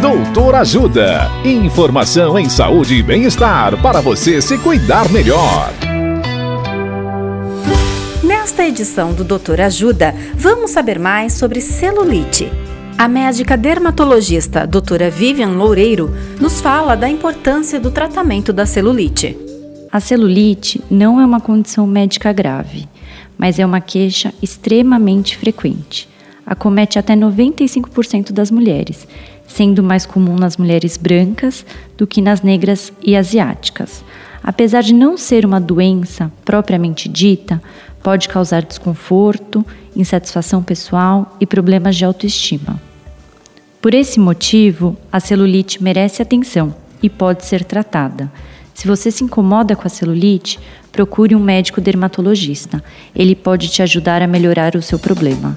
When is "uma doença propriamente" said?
35.44-37.08